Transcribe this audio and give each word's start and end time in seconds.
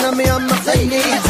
na 0.00 0.10
mi 0.16 0.24
ang 0.24 0.48
makinig 0.48 1.29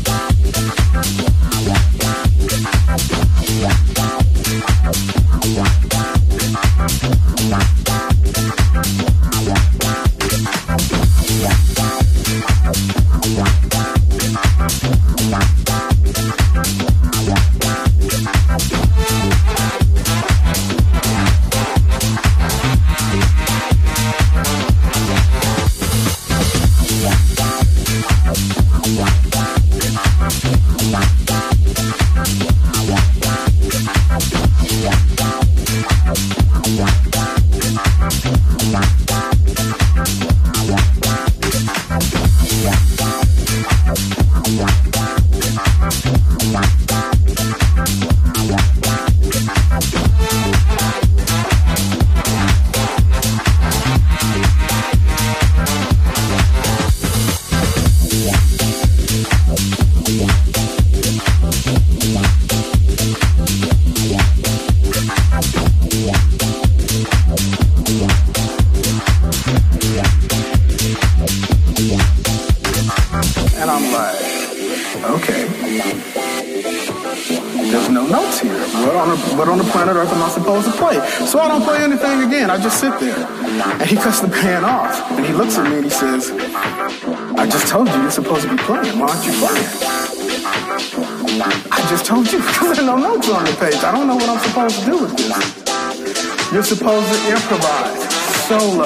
solo. 98.47 98.85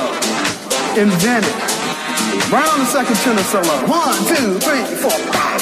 Invented. 0.98 1.54
Right 2.52 2.68
on 2.74 2.80
the 2.80 2.86
second 2.86 3.15
tenor 3.18 3.44
solo. 3.44 3.88
One, 3.88 4.18
two, 4.28 4.60
three, 4.60 4.84
four, 5.02 5.12
five. 5.32 5.62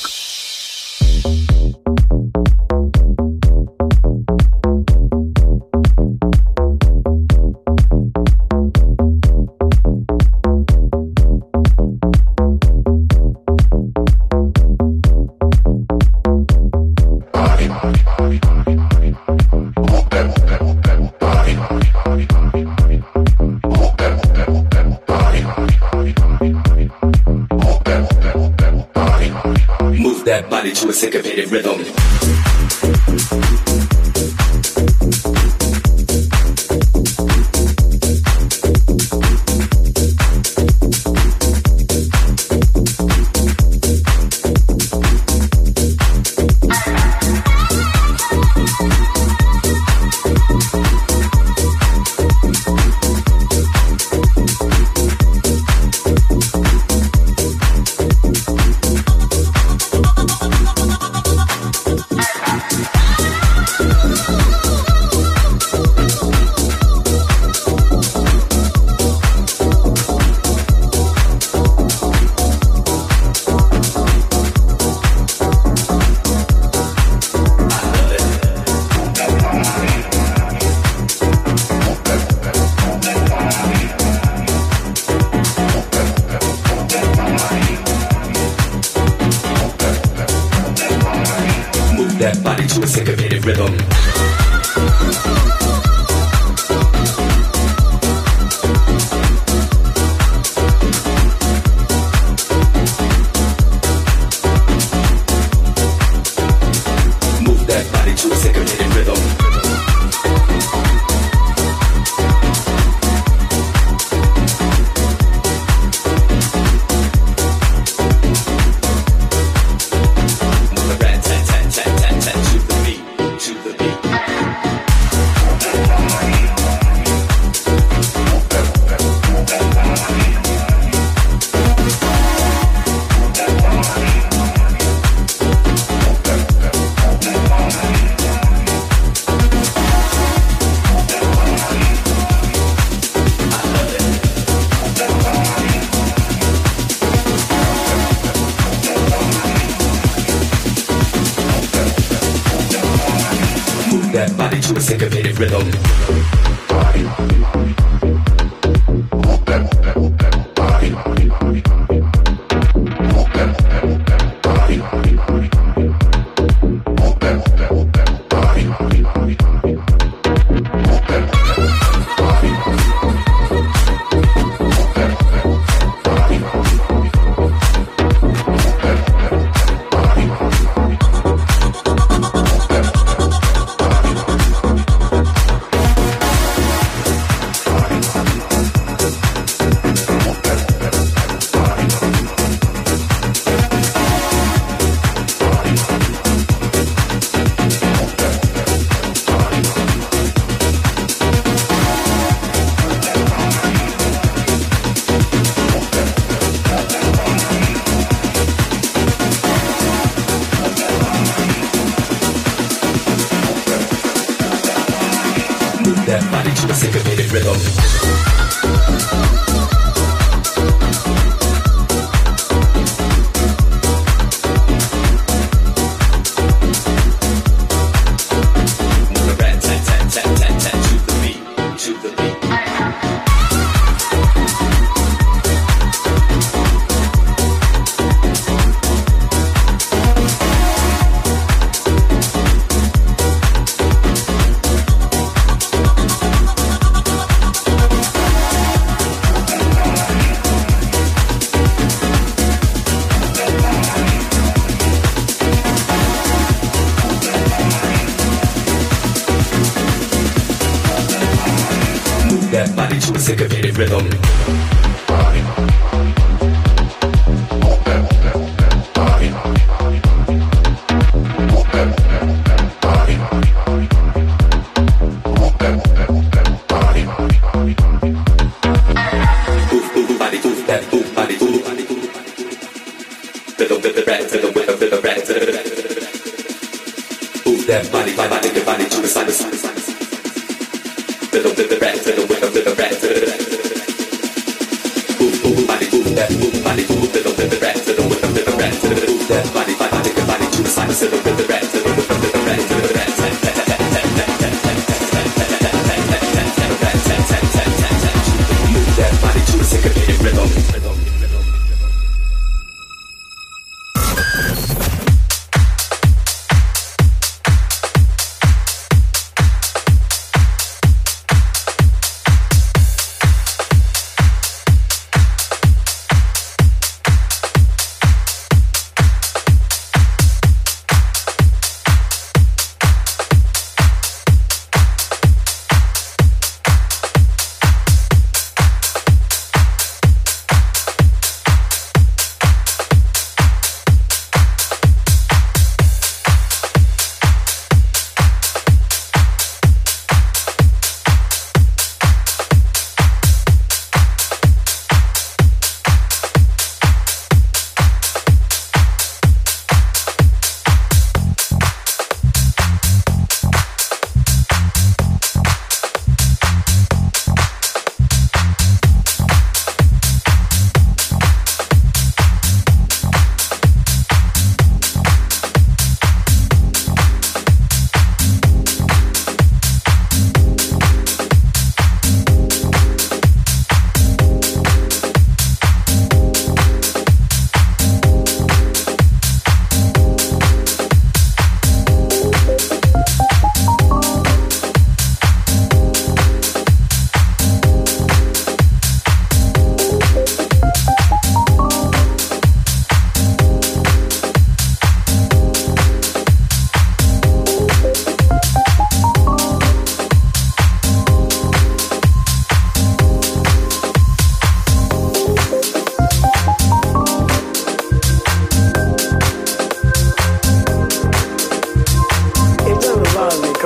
body 30.61 30.73
to 30.73 30.89
a 30.89 30.93
syncopated 30.93 31.49
rhythm. 31.49 32.50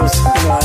Ritmos 0.06 0.65